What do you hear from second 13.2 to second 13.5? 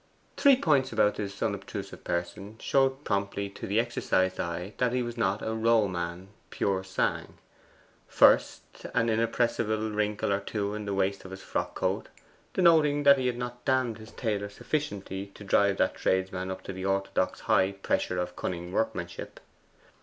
had